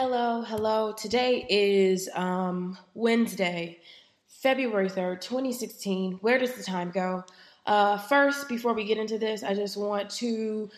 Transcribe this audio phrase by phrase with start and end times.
[0.00, 0.92] Hello, hello.
[0.92, 3.80] Today is um, Wednesday,
[4.28, 6.18] February 3rd, 2016.
[6.20, 7.24] Where does the time go?
[7.66, 10.70] Uh, first, before we get into this, I just want to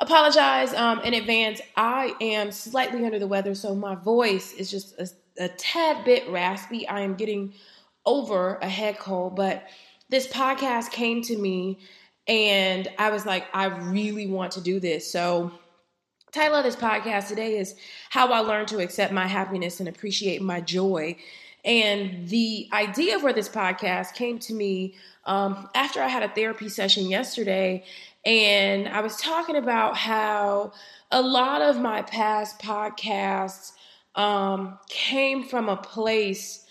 [0.00, 1.60] apologize um, in advance.
[1.76, 6.28] I am slightly under the weather, so my voice is just a, a tad bit
[6.28, 6.84] raspy.
[6.88, 7.54] I am getting
[8.04, 9.68] over a head cold, but
[10.08, 11.78] this podcast came to me
[12.26, 15.08] and I was like, I really want to do this.
[15.08, 15.52] So,
[16.34, 17.76] title of this podcast today is
[18.10, 21.16] How I Learned to Accept My Happiness and Appreciate My Joy.
[21.64, 24.96] And the idea for this podcast came to me
[25.26, 27.84] um, after I had a therapy session yesterday.
[28.26, 30.72] And I was talking about how
[31.12, 33.70] a lot of my past podcasts
[34.16, 36.66] um, came from a place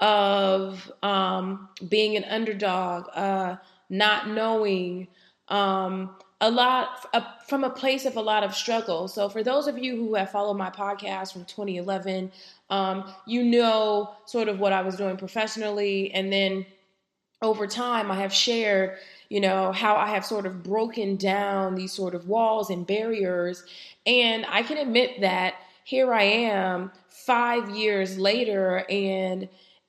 [0.00, 3.54] of um, being an underdog, uh,
[3.88, 5.06] not knowing,
[5.46, 9.08] um, a lot uh, from a place of a lot of struggle.
[9.08, 12.30] So, for those of you who have followed my podcast from 2011,
[12.68, 16.12] um, you know sort of what I was doing professionally.
[16.12, 16.66] And then
[17.42, 21.92] over time, I have shared, you know, how I have sort of broken down these
[21.92, 23.64] sort of walls and barriers.
[24.06, 29.48] And I can admit that here I am five years later, and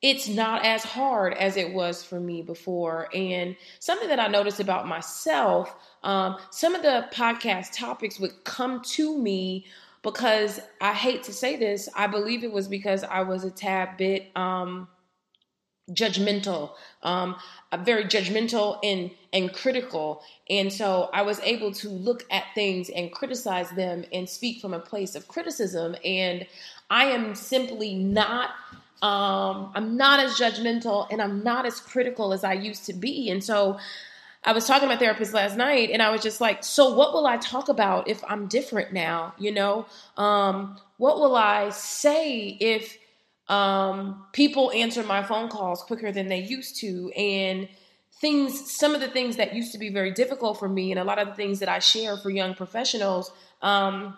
[0.10, 3.10] it's not as hard as it was for me before.
[3.14, 8.82] And something that I noticed about myself, um, some of the podcast topics would come
[8.84, 9.66] to me
[10.04, 13.98] because I hate to say this, I believe it was because I was a tad
[13.98, 14.88] bit um,
[15.92, 16.72] judgmental,
[17.04, 17.36] um,
[17.80, 23.12] very judgmental and and critical, and so I was able to look at things and
[23.12, 25.96] criticize them and speak from a place of criticism.
[26.06, 26.48] And
[26.90, 28.52] I am simply not
[29.02, 33.30] um, I'm not as judgmental and I'm not as critical as I used to be.
[33.30, 33.78] And so
[34.44, 37.14] I was talking to my therapist last night and I was just like, so what
[37.14, 39.34] will I talk about if I'm different now?
[39.38, 42.98] You know, um, what will I say if
[43.50, 47.12] um, people answer my phone calls quicker than they used to?
[47.12, 47.70] And
[48.20, 51.04] things, some of the things that used to be very difficult for me and a
[51.04, 53.32] lot of the things that I share for young professionals,
[53.62, 54.18] um,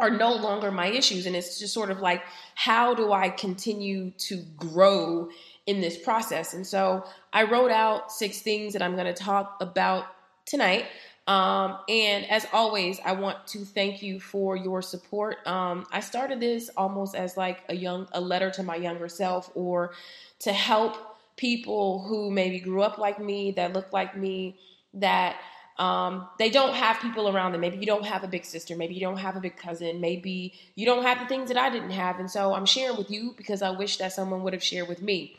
[0.00, 1.26] are no longer my issues.
[1.26, 2.22] And it's just sort of like,
[2.54, 5.28] how do I continue to grow
[5.66, 6.54] in this process?
[6.54, 10.06] And so I wrote out six things that I'm going to talk about
[10.46, 10.86] tonight.
[11.26, 15.46] Um, and as always, I want to thank you for your support.
[15.46, 19.50] Um, I started this almost as like a young, a letter to my younger self
[19.54, 19.92] or
[20.40, 20.96] to help
[21.36, 24.56] people who maybe grew up like me, that look like me,
[24.94, 25.36] that
[25.80, 27.62] um, they don't have people around them.
[27.62, 28.76] Maybe you don't have a big sister.
[28.76, 29.98] Maybe you don't have a big cousin.
[29.98, 32.20] Maybe you don't have the things that I didn't have.
[32.20, 35.00] And so I'm sharing with you because I wish that someone would have shared with
[35.00, 35.36] me.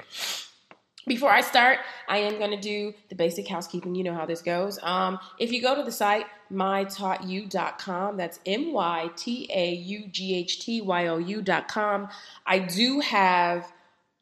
[1.06, 3.94] Before I start, I am going to do the basic housekeeping.
[3.94, 4.80] You know how this goes.
[4.82, 10.36] Um, if you go to the site, mytaughtyou.com, that's M Y T A U G
[10.36, 12.10] H T Y O U.com,
[12.48, 13.72] I do have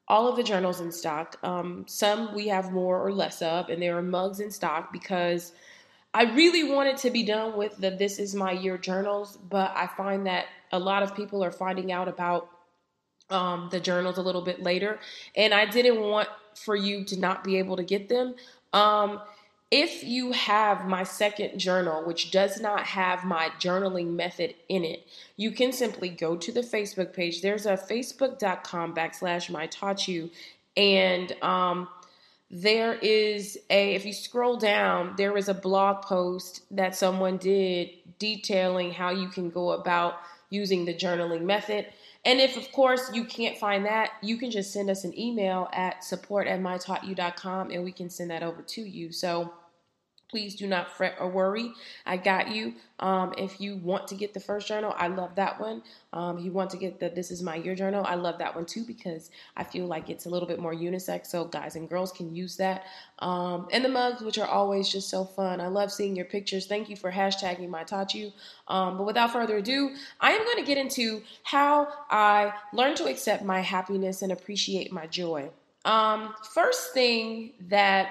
[0.09, 1.37] all of the journals in stock.
[1.43, 5.53] Um, some we have more or less of, and there are mugs in stock because
[6.13, 9.87] I really wanted to be done with the This Is My Year journals, but I
[9.87, 12.49] find that a lot of people are finding out about
[13.29, 14.99] um, the journals a little bit later,
[15.35, 18.35] and I didn't want for you to not be able to get them.
[18.73, 19.21] Um,
[19.71, 25.05] if you have my second journal, which does not have my journaling method in it,
[25.37, 27.41] you can simply go to the Facebook page.
[27.43, 30.31] There's a facebook.com backslash my taught you,
[30.75, 31.87] and um,
[32.51, 37.89] there is a if you scroll down there is a blog post that someone did
[38.17, 40.15] detailing how you can go about
[40.49, 41.87] using the journaling method.
[42.25, 45.69] And if of course you can't find that you can just send us an email
[45.73, 49.11] at support at mytaughtyou.com and we can send that over to you.
[49.11, 49.53] So
[50.29, 51.71] Please do not fret or worry.
[52.05, 52.75] I got you.
[52.99, 55.81] Um, if you want to get the first journal, I love that one.
[56.13, 58.55] Um, if you want to get the This Is My Year journal, I love that
[58.55, 61.89] one too because I feel like it's a little bit more unisex, so guys and
[61.89, 62.83] girls can use that.
[63.19, 65.59] Um, and the mugs, which are always just so fun.
[65.59, 66.67] I love seeing your pictures.
[66.67, 68.31] Thank you for hashtagging my taught you.
[68.67, 73.05] Um, but without further ado, I am going to get into how I learned to
[73.05, 75.49] accept my happiness and appreciate my joy.
[75.85, 78.09] Um, first thing that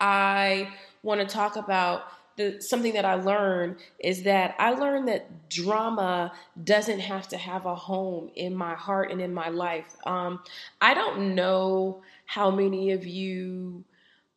[0.00, 0.68] I
[1.02, 2.04] want to talk about
[2.36, 6.32] the, something that I learned is that I learned that drama
[6.62, 9.96] doesn't have to have a home in my heart and in my life.
[10.04, 10.40] Um,
[10.80, 13.84] I don't know how many of you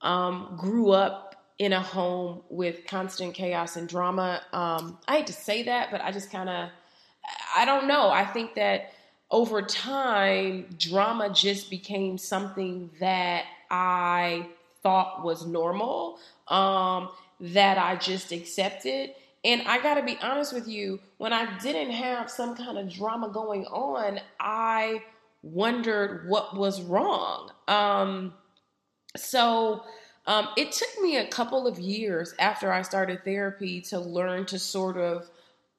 [0.02, 4.42] um, grew up in a home with constant chaos and drama.
[4.54, 6.70] Um, I hate to say that, but I just kind of,
[7.56, 8.10] I don't know.
[8.10, 8.94] I think that
[9.30, 14.48] over time, drama just became something that I
[14.84, 17.10] thought was normal um,
[17.40, 19.12] that I just accepted.
[19.44, 22.94] And I got to be honest with you, when I didn't have some kind of
[22.94, 25.04] drama going on, I
[25.42, 27.52] wondered what was wrong.
[27.68, 28.34] Um,
[29.16, 29.84] so
[30.28, 34.60] um, it took me a couple of years after I started therapy to learn to
[34.60, 35.30] sort of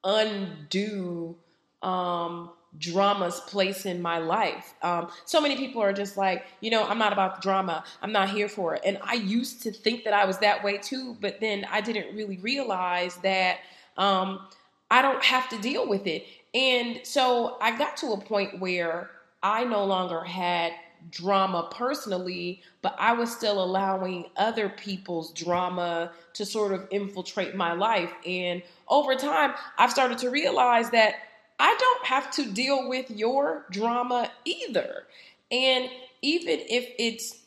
[0.03, 1.37] undo
[1.81, 4.73] um, drama's place in my life.
[4.81, 7.83] Um, so many people are just like, you know, I'm not about the drama.
[8.01, 8.81] I'm not here for it.
[8.85, 12.15] And I used to think that I was that way too, but then I didn't
[12.15, 13.59] really realize that
[13.97, 14.47] um,
[14.89, 16.25] I don't have to deal with it.
[16.53, 19.09] And so I got to a point where
[19.43, 20.73] I no longer had
[21.09, 27.73] drama personally, but I was still allowing other people's drama to sort of infiltrate my
[27.73, 28.11] life.
[28.25, 31.15] And over time, I've started to realize that
[31.61, 35.03] I don't have to deal with your drama either.
[35.51, 35.91] And
[36.23, 37.37] even if it's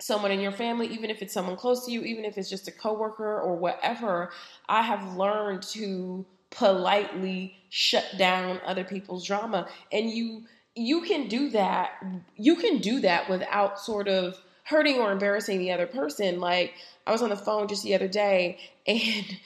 [0.00, 2.66] someone in your family, even if it's someone close to you, even if it's just
[2.66, 4.30] a coworker or whatever,
[4.70, 9.68] I have learned to politely shut down other people's drama.
[9.92, 10.44] And you
[10.74, 12.02] you can do that.
[12.36, 16.40] You can do that without sort of hurting or embarrassing the other person.
[16.40, 16.72] Like
[17.06, 19.36] I was on the phone just the other day and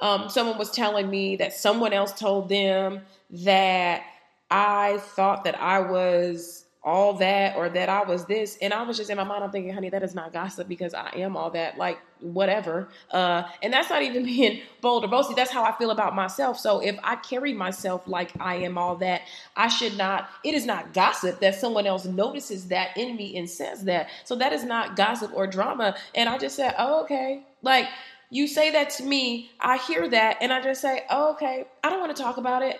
[0.00, 4.02] um, someone was telling me that someone else told them that
[4.50, 8.56] I thought that I was all that or that I was this.
[8.62, 10.94] And I was just in my mind, I'm thinking, honey, that is not gossip because
[10.94, 11.76] I am all that.
[11.76, 12.88] Like, whatever.
[13.10, 15.36] Uh, and that's not even being bold or boasty.
[15.36, 16.58] That's how I feel about myself.
[16.58, 19.22] So if I carry myself like I am all that,
[19.56, 23.50] I should not, it is not gossip that someone else notices that in me and
[23.50, 24.08] says that.
[24.24, 25.96] So that is not gossip or drama.
[26.14, 27.42] And I just said, oh, okay.
[27.60, 27.88] Like,
[28.30, 31.90] you say that to me, I hear that, and I just say, oh, okay, I
[31.90, 32.78] don't want to talk about it.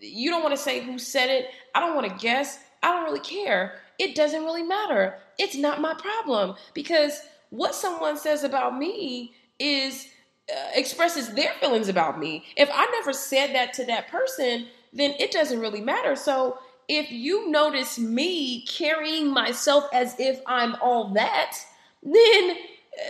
[0.00, 1.46] You don't want to say who said it.
[1.74, 2.58] I don't want to guess.
[2.82, 3.80] I don't really care.
[3.98, 5.18] It doesn't really matter.
[5.38, 7.20] It's not my problem because
[7.50, 10.08] what someone says about me is
[10.50, 12.44] uh, expresses their feelings about me.
[12.56, 16.16] If I never said that to that person, then it doesn't really matter.
[16.16, 16.58] So
[16.88, 21.58] if you notice me carrying myself as if I'm all that,
[22.02, 22.56] then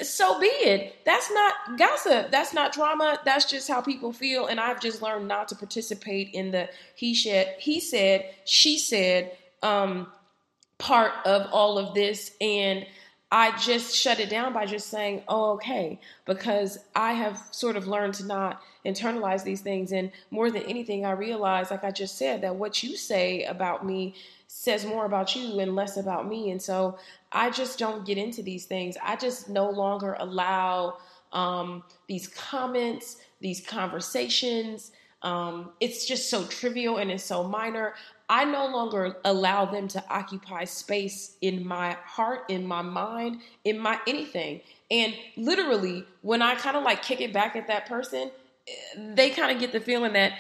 [0.03, 0.97] so be it.
[1.05, 2.31] That's not gossip.
[2.31, 3.21] That's not drama.
[3.25, 4.47] That's just how people feel.
[4.47, 9.37] And I've just learned not to participate in the he said, he said, she said
[9.63, 10.07] um,
[10.79, 12.33] part of all of this.
[12.41, 12.87] And
[13.31, 17.87] I just shut it down by just saying, oh, okay, because I have sort of
[17.87, 19.93] learned to not internalize these things.
[19.93, 23.85] And more than anything, I realize, like I just said, that what you say about
[23.85, 24.15] me
[24.47, 26.51] says more about you and less about me.
[26.51, 26.99] And so
[27.31, 28.97] I just don't get into these things.
[29.03, 30.97] I just no longer allow
[31.33, 34.93] um, these comments, these conversations.
[35.21, 37.95] Um, it's just so trivial and it's so minor.
[38.29, 43.79] I no longer allow them to occupy space in my heart, in my mind, in
[43.79, 44.61] my anything.
[44.91, 48.31] And literally, when I kind of like kick it back at that person,
[48.97, 50.33] they kind of get the feeling that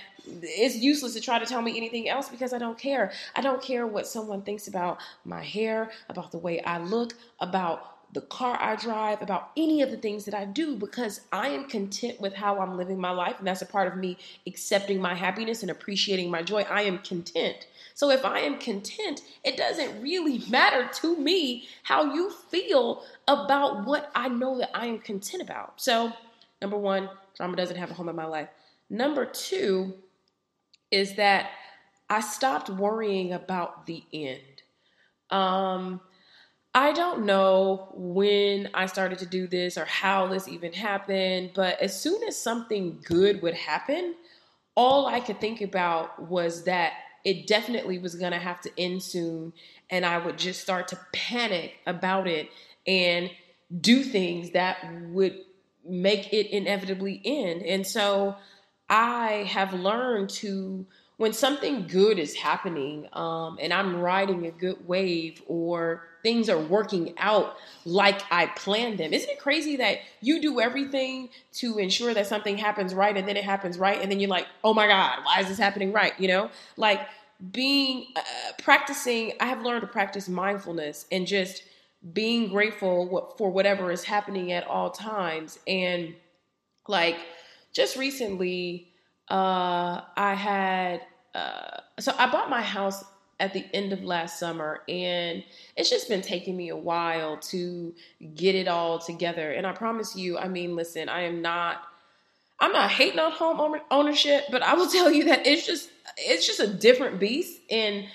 [0.42, 3.12] it's useless to try to tell me anything else because I don't care.
[3.34, 7.97] I don't care what someone thinks about my hair, about the way I look, about
[8.12, 11.68] the car I drive, about any of the things that I do because I am
[11.68, 13.36] content with how I'm living my life.
[13.38, 14.16] And that's a part of me
[14.46, 16.62] accepting my happiness and appreciating my joy.
[16.62, 17.66] I am content.
[17.94, 23.84] So if I am content, it doesn't really matter to me how you feel about
[23.84, 25.74] what I know that I am content about.
[25.80, 26.12] So,
[26.62, 28.48] number one, drama doesn't have a home in my life.
[28.88, 29.94] Number two
[30.90, 31.50] is that
[32.08, 34.62] I stopped worrying about the end.
[35.30, 36.00] Um,
[36.74, 41.80] I don't know when I started to do this or how this even happened, but
[41.80, 44.14] as soon as something good would happen,
[44.74, 46.92] all I could think about was that
[47.24, 49.52] it definitely was going to have to end soon.
[49.90, 52.48] And I would just start to panic about it
[52.86, 53.30] and
[53.80, 54.78] do things that
[55.10, 55.36] would
[55.84, 57.62] make it inevitably end.
[57.62, 58.36] And so
[58.88, 60.86] I have learned to
[61.18, 66.58] when something good is happening um, and I'm riding a good wave or things are
[66.58, 69.12] working out like I planned them.
[69.12, 73.36] Isn't it crazy that you do everything to ensure that something happens right and then
[73.36, 76.12] it happens right and then you're like, oh my God, why is this happening right?
[76.20, 77.00] You know, like
[77.50, 78.20] being uh,
[78.62, 81.64] practicing, I have learned to practice mindfulness and just
[82.12, 85.58] being grateful for whatever is happening at all times.
[85.66, 86.14] And
[86.86, 87.16] like
[87.72, 88.92] just recently,
[89.30, 91.02] uh, I had
[91.34, 93.04] uh, so I bought my house
[93.40, 95.44] at the end of last summer, and
[95.76, 97.94] it's just been taking me a while to
[98.34, 99.52] get it all together.
[99.52, 101.82] And I promise you, I mean, listen, I am not.
[102.60, 106.46] I'm not hating on home ownership, but I will tell you that it's just it's
[106.46, 108.06] just a different beast and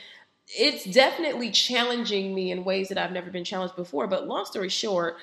[0.48, 4.08] it's definitely challenging me in ways that I've never been challenged before.
[4.08, 5.16] But long story short,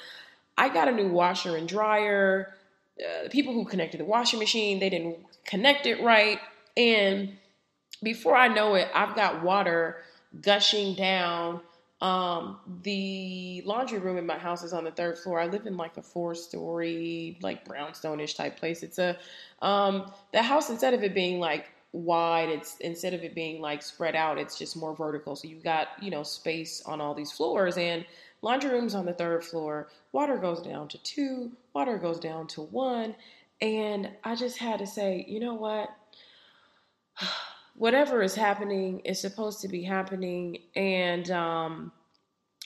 [0.57, 2.55] I got a new washer and dryer
[3.01, 6.39] uh, the people who connected the washing machine, they didn't connect it right.
[6.77, 7.37] And
[8.03, 10.03] before I know it, I've got water
[10.41, 11.61] gushing down.
[12.01, 15.39] Um, the laundry room in my house is on the third floor.
[15.39, 18.83] I live in like a four story, like brownstone-ish type place.
[18.83, 19.19] It's a,
[19.61, 23.83] um, the house, instead of it being like wide, it's instead of it being like
[23.83, 25.37] spread out, it's just more vertical.
[25.37, 28.07] So you've got, you know, space on all these floors and
[28.43, 29.89] laundry room's on the third floor.
[30.13, 33.15] Water goes down to two, water goes down to one.
[33.61, 35.91] And I just had to say, you know what?
[37.81, 41.91] Whatever is happening is supposed to be happening, and um,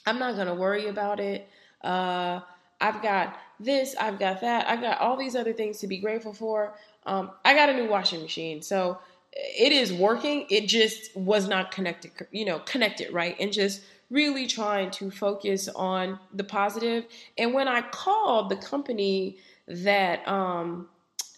[0.05, 1.47] I'm not gonna worry about it.
[1.81, 2.41] Uh,
[2.81, 6.33] I've got this, I've got that, I've got all these other things to be grateful
[6.33, 6.73] for.
[7.05, 8.99] Um, I got a new washing machine, so
[9.31, 10.47] it is working.
[10.49, 15.69] It just was not connected, you know, connected right, and just really trying to focus
[15.69, 17.05] on the positive.
[17.37, 19.37] And when I called the company
[19.69, 20.89] that um,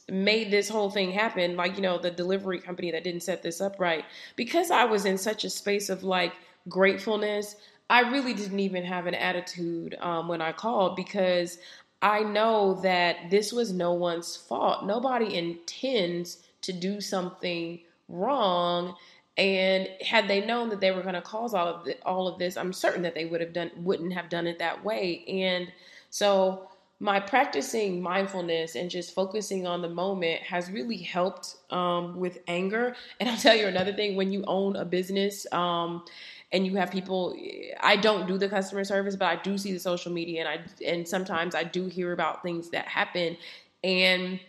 [0.09, 3.61] made this whole thing happen, like, you know, the delivery company that didn't set this
[3.61, 6.33] up right, because I was in such a space of like
[6.69, 7.55] gratefulness,
[7.89, 11.57] I really didn't even have an attitude um, when I called because
[12.01, 14.85] I know that this was no one's fault.
[14.85, 18.95] Nobody intends to do something wrong.
[19.37, 22.39] And had they known that they were going to cause all of the, all of
[22.39, 25.23] this, I'm certain that they would have done wouldn't have done it that way.
[25.27, 25.71] And
[26.09, 32.39] so my practicing mindfulness and just focusing on the moment has really helped um, with
[32.47, 32.95] anger.
[33.19, 35.45] And I'll tell you another thing: when you own a business.
[35.51, 36.03] Um,
[36.51, 37.35] and you have people
[37.81, 40.85] i don't do the customer service but i do see the social media and i
[40.85, 43.35] and sometimes i do hear about things that happen
[43.83, 44.39] and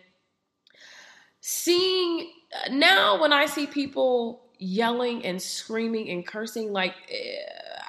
[1.41, 2.31] seeing
[2.71, 7.37] now when i see people yelling and screaming and cursing like eh,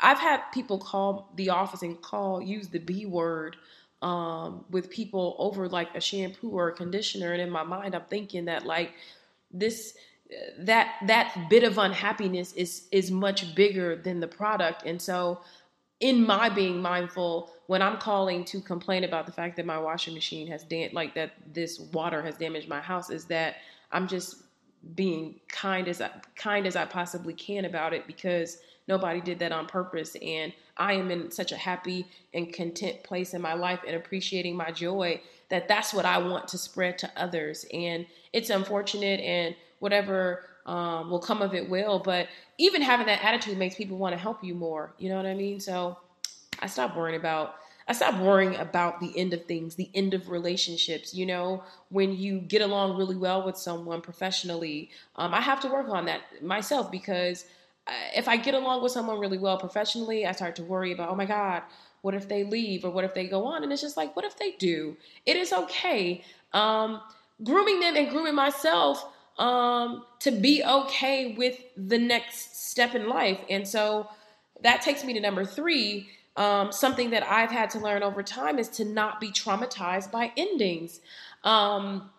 [0.01, 3.55] i've had people call the office and call use the b word
[4.01, 8.06] um, with people over like a shampoo or a conditioner, and in my mind, I'm
[8.10, 8.94] thinking that like
[9.51, 9.96] this
[10.60, 15.41] that that bit of unhappiness is is much bigger than the product, and so
[16.00, 20.13] in my being mindful when I'm calling to complain about the fact that my washing
[20.13, 23.58] machine has dam- like that this water has damaged my house is that
[23.91, 24.44] I'm just
[24.96, 29.53] being kind as I, kind as I possibly can about it because nobody did that
[29.53, 33.81] on purpose and I am in such a happy and content place in my life
[33.86, 37.65] and appreciating my joy that that's what I want to spread to others.
[37.74, 42.00] And it's unfortunate and whatever um, will come of it will.
[42.00, 42.27] But
[42.58, 44.93] even having that attitude makes people want to help you more.
[44.98, 45.60] You know what I mean?
[45.60, 45.98] So
[46.60, 47.55] I stopped worrying about.
[47.88, 51.15] I stopped worrying about the end of things, the end of relationships.
[51.15, 55.69] You know, when you get along really well with someone professionally, um, I have to
[55.69, 57.46] work on that myself because
[58.15, 61.15] if I get along with someone really well professionally, I start to worry about, oh
[61.15, 61.63] my God,
[62.01, 63.63] what if they leave or what if they go on?
[63.63, 64.96] And it's just like, what if they do?
[65.25, 66.24] It is okay.
[66.53, 67.01] Um,
[67.43, 69.05] grooming them and grooming myself
[69.38, 73.39] um, to be okay with the next step in life.
[73.50, 74.10] And so
[74.62, 76.10] that takes me to number three.
[76.36, 80.31] Um, something that I've had to learn over time is to not be traumatized by
[80.38, 81.01] endings.
[81.43, 82.10] Um,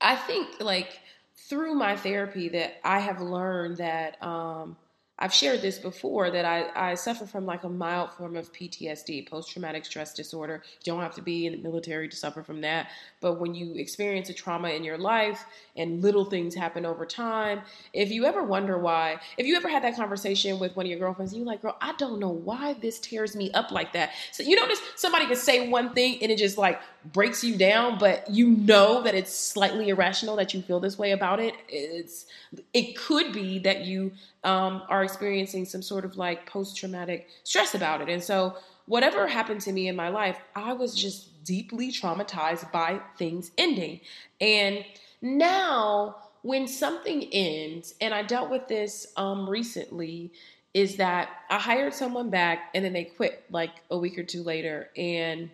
[0.00, 1.00] I think like
[1.46, 4.76] through my therapy that I have learned that um,
[5.20, 9.28] I've shared this before that I, I suffer from like a mild form of PTSD,
[9.28, 10.62] post traumatic stress disorder.
[10.84, 12.90] You don't have to be in the military to suffer from that.
[13.20, 15.44] But when you experience a trauma in your life
[15.76, 19.82] and little things happen over time, if you ever wonder why, if you ever had
[19.82, 23.00] that conversation with one of your girlfriends, you're like, girl, I don't know why this
[23.00, 24.10] tears me up like that.
[24.30, 26.80] So you notice somebody can say one thing and it just like
[27.12, 31.12] breaks you down, but you know that it's slightly irrational that you feel this way
[31.12, 31.54] about it.
[31.68, 32.26] It's
[32.72, 34.12] it could be that you
[34.44, 38.08] um, are experiencing some sort of like post traumatic stress about it.
[38.08, 43.00] And so, whatever happened to me in my life, I was just deeply traumatized by
[43.16, 44.00] things ending.
[44.40, 44.84] And
[45.20, 50.32] now, when something ends, and I dealt with this um, recently,
[50.74, 54.42] is that I hired someone back and then they quit like a week or two
[54.42, 54.90] later.
[54.96, 55.50] And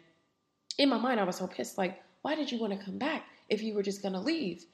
[0.79, 3.25] in my mind, I was so pissed like, why did you want to come back
[3.49, 4.65] if you were just going to leave?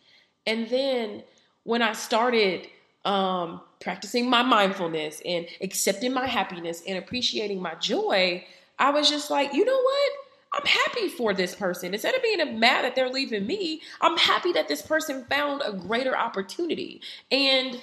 [0.46, 1.22] And then
[1.64, 2.68] when I started
[3.04, 8.44] um, practicing my mindfulness and accepting my happiness and appreciating my joy,
[8.78, 10.12] I was just like, you know what?
[10.52, 11.92] I'm happy for this person.
[11.92, 15.72] Instead of being mad that they're leaving me, I'm happy that this person found a
[15.72, 17.00] greater opportunity.
[17.30, 17.80] And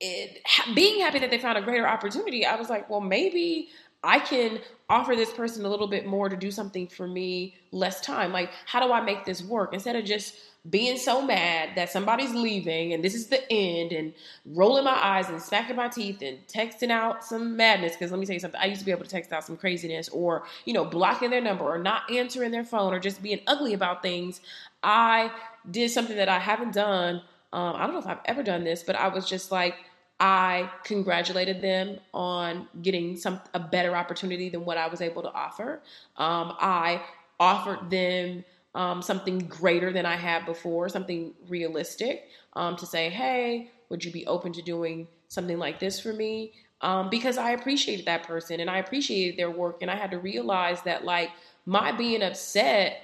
[0.00, 0.40] it,
[0.74, 3.68] being happy that they found a greater opportunity, I was like, well, maybe
[4.02, 8.00] I can offer this person a little bit more to do something for me less
[8.00, 8.32] time.
[8.32, 9.72] Like, how do I make this work?
[9.72, 10.34] Instead of just
[10.68, 14.14] being so mad that somebody's leaving and this is the end and
[14.46, 18.24] rolling my eyes and smacking my teeth and texting out some madness because let me
[18.24, 20.72] tell you something i used to be able to text out some craziness or you
[20.72, 24.40] know blocking their number or not answering their phone or just being ugly about things
[24.84, 25.32] i
[25.68, 27.16] did something that i haven't done
[27.52, 29.74] um, i don't know if i've ever done this but i was just like
[30.22, 35.32] i congratulated them on getting some a better opportunity than what i was able to
[35.32, 35.82] offer
[36.16, 37.02] um, i
[37.40, 43.70] offered them um, something greater than I had before, something realistic, um, to say, hey,
[43.88, 46.52] would you be open to doing something like this for me?
[46.80, 50.18] Um, because I appreciated that person and I appreciated their work, and I had to
[50.18, 51.30] realize that like
[51.66, 53.00] my being upset.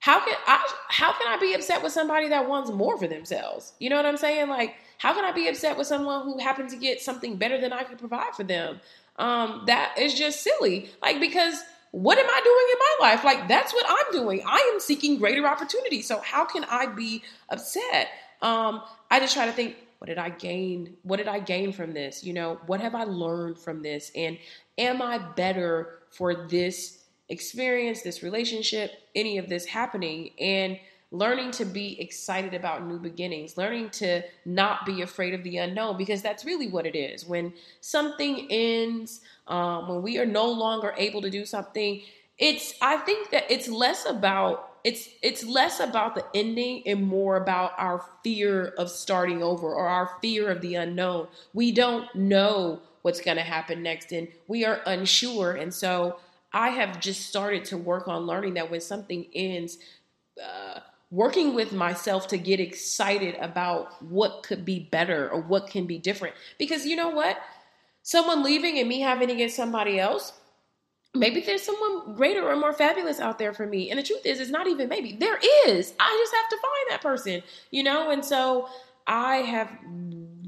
[0.00, 3.72] How can I how can I be upset with somebody that wants more for themselves?
[3.78, 4.48] You know what I'm saying?
[4.50, 7.72] Like, how can I be upset with someone who happened to get something better than
[7.72, 8.80] I could provide for them?
[9.16, 10.90] Um, that is just silly.
[11.02, 11.62] Like because
[11.94, 13.24] what am I doing in my life?
[13.24, 14.42] Like that's what I'm doing.
[14.44, 16.02] I am seeking greater opportunity.
[16.02, 18.08] So how can I be upset?
[18.42, 20.96] Um, I just try to think, what did I gain?
[21.02, 22.24] What did I gain from this?
[22.24, 24.10] You know, what have I learned from this?
[24.16, 24.38] And
[24.76, 30.30] am I better for this experience, this relationship, any of this happening?
[30.40, 30.78] And
[31.14, 35.96] learning to be excited about new beginnings, learning to not be afraid of the unknown,
[35.96, 37.24] because that's really what it is.
[37.24, 42.02] When something ends, um, when we are no longer able to do something,
[42.36, 47.36] it's I think that it's less about it's it's less about the ending and more
[47.36, 51.28] about our fear of starting over or our fear of the unknown.
[51.52, 56.18] We don't know what's going to happen next and we are unsure and so
[56.52, 59.78] I have just started to work on learning that when something ends
[60.42, 60.80] uh,
[61.10, 65.98] working with myself to get excited about what could be better or what can be
[65.98, 66.34] different.
[66.58, 67.38] Because you know what?
[68.02, 70.32] Someone leaving and me having to get somebody else,
[71.14, 73.90] maybe there's someone greater or more fabulous out there for me.
[73.90, 75.12] And the truth is, it's not even maybe.
[75.12, 75.94] There is.
[76.00, 78.10] I just have to find that person, you know?
[78.10, 78.68] And so
[79.06, 79.70] I have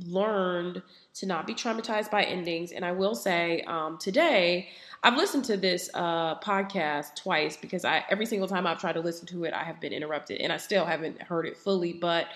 [0.04, 0.82] learned
[1.14, 2.72] to not be traumatized by endings.
[2.72, 4.68] And I will say um, today,
[5.06, 9.00] I've listened to this uh, podcast twice because I every single time I've tried to
[9.00, 11.92] listen to it, I have been interrupted, and I still haven't heard it fully.
[11.92, 12.26] But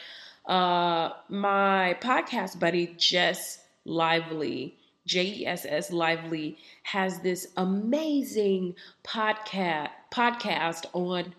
[0.47, 9.89] uh, my podcast buddy Jess Lively, J E S S Lively, has this amazing podcast
[10.13, 11.35] podcast on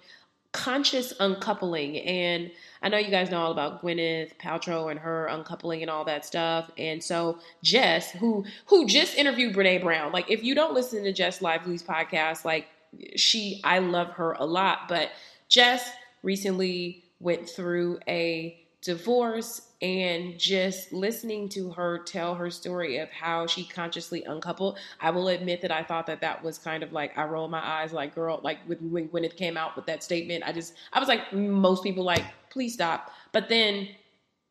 [0.52, 5.82] conscious uncoupling and I know you guys know all about Gwyneth Paltrow and her uncoupling
[5.82, 6.70] and all that stuff.
[6.78, 11.14] And so Jess, who who just interviewed Brene Brown, like if you don't listen to
[11.14, 12.68] Jess Lively's podcast, like
[13.16, 15.10] she I love her a lot, but
[15.48, 15.90] Jess
[16.24, 23.46] recently went through a divorce and just listening to her tell her story of how
[23.46, 27.16] she consciously uncoupled i will admit that i thought that that was kind of like
[27.18, 30.44] i rolled my eyes like girl like when, when it came out with that statement
[30.46, 33.12] i just i was like most people like please stop.
[33.32, 33.90] But then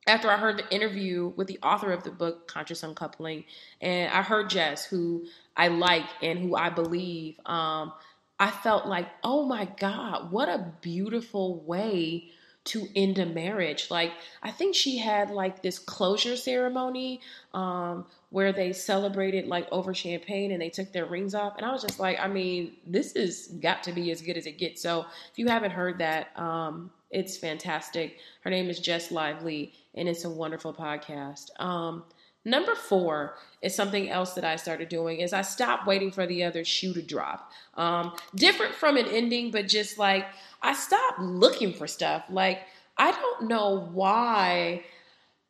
[0.06, 3.44] after I heard the interview with the author of the book, Conscious Uncoupling,
[3.80, 7.92] and I heard Jess, who I like and who I believe, um,
[8.38, 12.30] I felt like, oh my God, what a beautiful way
[12.70, 13.90] to end a marriage.
[13.90, 17.20] Like I think she had like this closure ceremony
[17.52, 21.72] um, where they celebrated like over champagne and they took their rings off, and I
[21.72, 24.82] was just like, I mean, this has got to be as good as it gets.
[24.82, 28.18] So if you haven't heard that, um, it's fantastic.
[28.42, 31.50] Her name is Jess Lively, and it's a wonderful podcast.
[31.60, 32.04] Um,
[32.44, 36.44] Number four is something else that I started doing is I stopped waiting for the
[36.44, 37.52] other shoe to drop.
[37.74, 40.24] Um, different from an ending, but just like
[40.62, 42.24] I stopped looking for stuff.
[42.30, 42.60] Like
[42.96, 44.84] I don't know why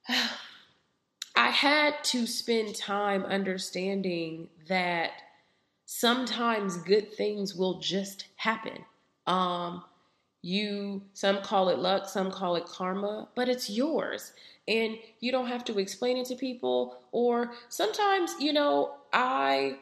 [1.37, 5.13] I had to spend time understanding that
[5.87, 8.85] sometimes good things will just happen.
[9.27, 9.85] Um,
[10.43, 14.33] you some call it luck, some call it karma, but it's yours
[14.71, 19.77] and you don't have to explain it to people or sometimes you know i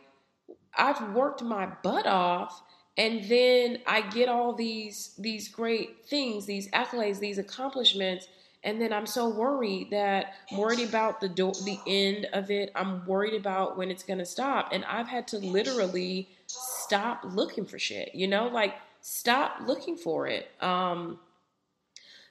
[0.76, 2.62] i've worked my butt off
[2.98, 8.28] and then i get all these these great things these accolades these accomplishments
[8.64, 12.70] and then i'm so worried that I'm worried about the do- the end of it
[12.74, 14.70] i'm worried about when it's going to stop.
[14.72, 20.26] And i've had to literally stop looking for shit you know like stop looking for
[20.26, 20.50] it.
[20.60, 21.20] Um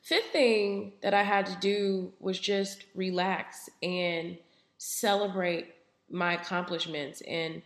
[0.08, 4.38] Fifth thing that I had to do was just relax and
[4.78, 5.74] celebrate
[6.10, 7.62] my accomplishments and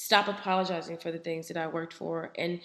[0.00, 2.58] stop apologizing for the things that I worked for and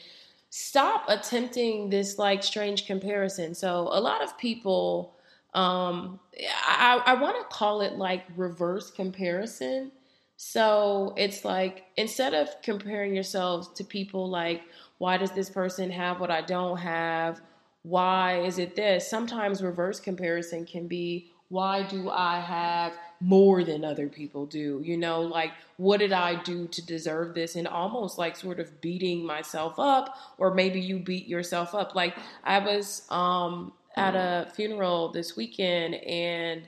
[0.50, 3.54] stop attempting this like strange comparison.
[3.54, 5.18] So a lot of people
[5.54, 6.20] um
[6.66, 9.92] I, I want to call it like reverse comparison.
[10.38, 14.62] So it's like instead of comparing yourselves to people like
[14.98, 17.42] why does this person have what I don't have
[17.84, 19.10] why is it this?
[19.10, 24.82] Sometimes reverse comparison can be why do I have more than other people do?
[24.84, 27.56] You know, like what did I do to deserve this?
[27.56, 31.96] And almost like sort of beating myself up, or maybe you beat yourself up.
[31.96, 36.68] Like I was um, at a funeral this weekend and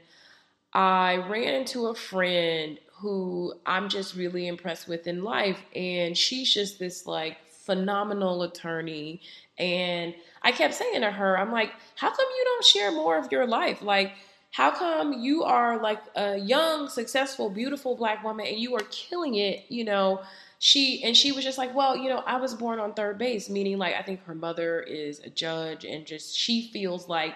[0.74, 5.60] I ran into a friend who I'm just really impressed with in life.
[5.76, 9.22] And she's just this like phenomenal attorney.
[9.58, 13.32] And I kept saying to her, I'm like, how come you don't share more of
[13.32, 13.82] your life?
[13.82, 14.14] Like,
[14.52, 19.36] how come you are like a young, successful, beautiful black woman and you are killing
[19.36, 20.22] it, you know?
[20.60, 23.48] She and she was just like, well, you know, I was born on third base,
[23.50, 27.36] meaning like I think her mother is a judge and just she feels like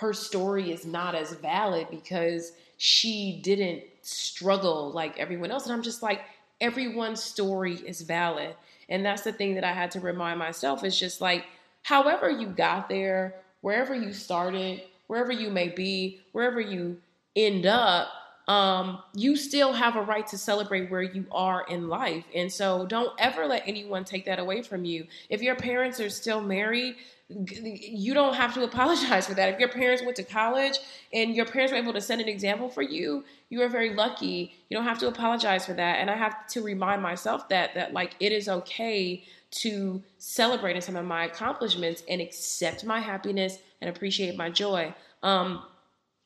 [0.00, 5.64] her story is not as valid because she didn't struggle like everyone else.
[5.64, 6.20] And I'm just like,
[6.60, 8.54] everyone's story is valid.
[8.88, 11.44] And that's the thing that I had to remind myself is just like,
[11.82, 16.98] however you got there, wherever you started, wherever you may be, wherever you
[17.34, 18.08] end up,
[18.48, 22.24] um, you still have a right to celebrate where you are in life.
[22.34, 25.06] And so don't ever let anyone take that away from you.
[25.28, 26.96] If your parents are still married,
[27.28, 29.52] you don't have to apologize for that.
[29.52, 30.78] If your parents went to college
[31.12, 34.54] and your parents were able to set an example for you, you are very lucky.
[34.70, 35.98] You don't have to apologize for that.
[35.98, 40.96] And I have to remind myself that that like it is okay to celebrate some
[40.96, 44.94] of my accomplishments and accept my happiness and appreciate my joy.
[45.22, 45.62] Um,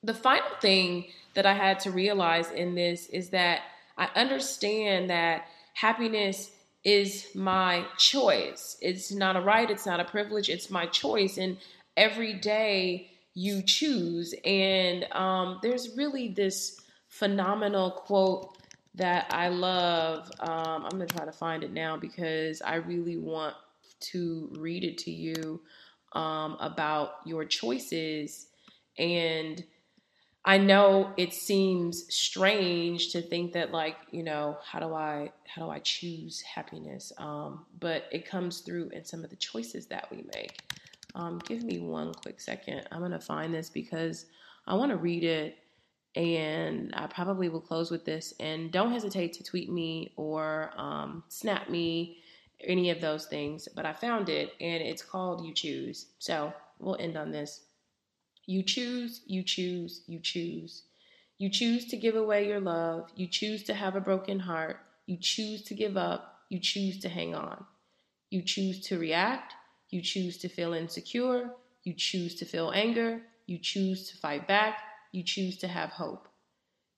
[0.03, 3.63] the final thing that I had to realize in this is that
[3.97, 6.51] I understand that happiness
[6.85, 8.77] is my choice.
[8.81, 11.39] It's not a right, it's not a privilege, it's my choice.
[11.39, 11.57] And
[11.97, 14.35] every day you choose.
[14.45, 18.57] And um, there's really this phenomenal quote
[18.95, 20.31] that I love.
[20.41, 23.55] Um, I'm going to try to find it now because I really want
[24.01, 25.61] to read it to you
[26.15, 28.47] um, about your choices.
[28.99, 29.65] And
[30.45, 35.65] I know it seems strange to think that like, you know, how do I how
[35.65, 37.13] do I choose happiness?
[37.19, 40.59] Um, but it comes through in some of the choices that we make.
[41.15, 42.89] Um, give me one quick second.
[42.91, 44.27] I'm gonna find this because
[44.67, 45.59] I want to read it,
[46.17, 48.35] and I probably will close with this.
[48.41, 52.19] And don't hesitate to tweet me or um, snap me,
[52.67, 53.69] any of those things.
[53.75, 57.65] But I found it, and it's called "You Choose." So we'll end on this.
[58.47, 60.83] You choose, you choose, you choose.
[61.39, 63.11] You choose to give away your love.
[63.17, 64.79] You choose to have a broken heart.
[65.07, 66.41] You choose to give up.
[66.49, 67.65] You choose to hang on.
[68.31, 69.55] You choose to react.
[69.91, 71.51] You choose to feel insecure.
[71.85, 73.23] You choose to feel anger.
[73.47, 74.79] You choose to fight back.
[75.13, 76.29] You choose to have hope.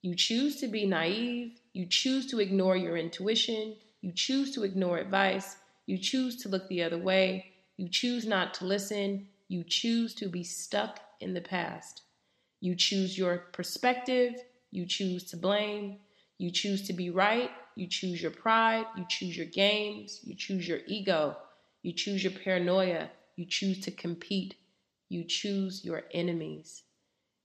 [0.01, 1.59] You choose to be naive.
[1.73, 3.75] You choose to ignore your intuition.
[4.01, 5.57] You choose to ignore advice.
[5.85, 7.53] You choose to look the other way.
[7.77, 9.27] You choose not to listen.
[9.47, 12.01] You choose to be stuck in the past.
[12.61, 14.33] You choose your perspective,
[14.71, 15.99] you choose to blame,
[16.37, 20.67] you choose to be right, you choose your pride, you choose your games, you choose
[20.67, 21.37] your ego,
[21.83, 24.55] you choose your paranoia, you choose to compete,
[25.09, 26.83] you choose your enemies.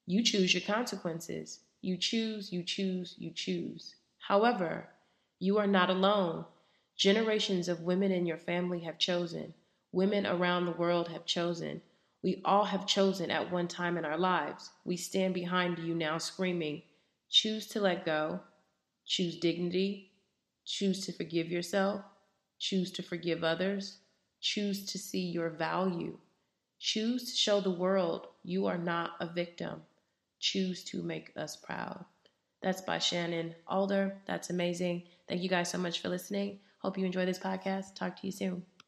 [0.07, 1.61] You choose your consequences.
[1.83, 3.95] You choose, you choose, you choose.
[4.19, 4.89] However,
[5.41, 6.45] you are not alone.
[6.97, 9.55] Generations of women in your family have chosen.
[9.91, 11.81] Women around the world have chosen.
[12.23, 14.71] We all have chosen at one time in our lives.
[14.85, 16.83] We stand behind you now screaming,
[17.31, 18.41] choose to let go,
[19.07, 20.13] choose dignity,
[20.67, 22.03] choose to forgive yourself,
[22.59, 23.97] choose to forgive others,
[24.43, 26.19] choose to see your value,
[26.79, 29.81] choose to show the world you are not a victim,
[30.39, 32.05] choose to make us proud.
[32.63, 34.17] That's by Shannon Alder.
[34.27, 35.05] That's amazing.
[35.29, 36.61] Thank you guys so much for listening.
[36.79, 37.95] Hope you enjoy this podcast.
[37.95, 38.71] Talk to you soon.